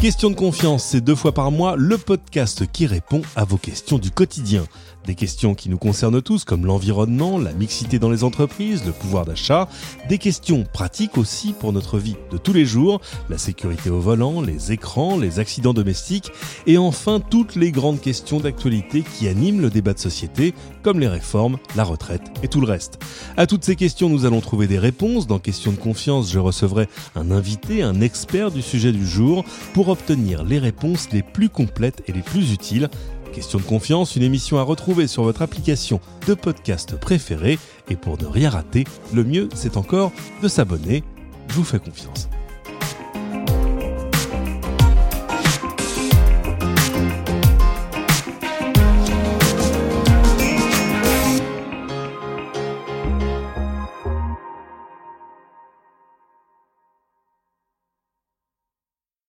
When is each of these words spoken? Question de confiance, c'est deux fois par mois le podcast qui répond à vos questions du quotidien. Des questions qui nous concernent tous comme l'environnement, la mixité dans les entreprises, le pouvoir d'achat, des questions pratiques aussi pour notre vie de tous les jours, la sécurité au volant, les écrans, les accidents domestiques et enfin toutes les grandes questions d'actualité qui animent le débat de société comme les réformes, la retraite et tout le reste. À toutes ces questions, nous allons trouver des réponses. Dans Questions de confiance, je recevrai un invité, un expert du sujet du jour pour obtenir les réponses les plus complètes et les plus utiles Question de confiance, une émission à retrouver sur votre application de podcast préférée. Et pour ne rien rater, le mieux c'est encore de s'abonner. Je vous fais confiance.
Question 0.00 0.30
de 0.30 0.34
confiance, 0.34 0.82
c'est 0.82 1.02
deux 1.02 1.14
fois 1.14 1.32
par 1.32 1.50
mois 1.50 1.76
le 1.76 1.98
podcast 1.98 2.64
qui 2.72 2.86
répond 2.86 3.20
à 3.36 3.44
vos 3.44 3.58
questions 3.58 3.98
du 3.98 4.10
quotidien. 4.10 4.64
Des 5.06 5.14
questions 5.14 5.54
qui 5.54 5.68
nous 5.68 5.76
concernent 5.76 6.22
tous 6.22 6.44
comme 6.44 6.64
l'environnement, 6.64 7.38
la 7.38 7.52
mixité 7.52 7.98
dans 7.98 8.10
les 8.10 8.24
entreprises, 8.24 8.84
le 8.86 8.92
pouvoir 8.92 9.26
d'achat, 9.26 9.68
des 10.08 10.16
questions 10.16 10.64
pratiques 10.64 11.18
aussi 11.18 11.52
pour 11.52 11.74
notre 11.74 11.98
vie 11.98 12.16
de 12.30 12.38
tous 12.38 12.52
les 12.54 12.64
jours, 12.64 13.00
la 13.28 13.36
sécurité 13.36 13.90
au 13.90 14.00
volant, 14.00 14.40
les 14.40 14.72
écrans, 14.72 15.18
les 15.18 15.38
accidents 15.38 15.74
domestiques 15.74 16.32
et 16.66 16.78
enfin 16.78 17.20
toutes 17.20 17.54
les 17.54 17.70
grandes 17.70 18.00
questions 18.00 18.40
d'actualité 18.40 19.02
qui 19.02 19.28
animent 19.28 19.60
le 19.60 19.70
débat 19.70 19.92
de 19.92 19.98
société 19.98 20.54
comme 20.82 20.98
les 21.00 21.08
réformes, 21.08 21.58
la 21.76 21.84
retraite 21.84 22.22
et 22.42 22.48
tout 22.48 22.60
le 22.60 22.66
reste. 22.66 22.98
À 23.36 23.46
toutes 23.46 23.64
ces 23.64 23.76
questions, 23.76 24.08
nous 24.08 24.24
allons 24.24 24.40
trouver 24.40 24.66
des 24.66 24.78
réponses. 24.78 25.26
Dans 25.26 25.38
Questions 25.38 25.72
de 25.72 25.76
confiance, 25.76 26.30
je 26.30 26.38
recevrai 26.38 26.88
un 27.16 27.30
invité, 27.30 27.82
un 27.82 28.00
expert 28.00 28.50
du 28.50 28.62
sujet 28.62 28.92
du 28.92 29.06
jour 29.06 29.44
pour 29.72 29.89
obtenir 29.90 30.44
les 30.44 30.58
réponses 30.58 31.10
les 31.12 31.22
plus 31.22 31.48
complètes 31.48 32.02
et 32.06 32.12
les 32.12 32.22
plus 32.22 32.52
utiles 32.52 32.88
Question 33.32 33.60
de 33.60 33.64
confiance, 33.64 34.16
une 34.16 34.22
émission 34.22 34.58
à 34.58 34.62
retrouver 34.62 35.06
sur 35.06 35.22
votre 35.22 35.42
application 35.42 36.00
de 36.26 36.34
podcast 36.34 36.96
préférée. 36.98 37.58
Et 37.88 37.96
pour 37.96 38.18
ne 38.20 38.26
rien 38.26 38.50
rater, 38.50 38.84
le 39.12 39.24
mieux 39.24 39.48
c'est 39.54 39.76
encore 39.76 40.12
de 40.42 40.48
s'abonner. 40.48 41.04
Je 41.48 41.54
vous 41.54 41.64
fais 41.64 41.78
confiance. 41.78 42.28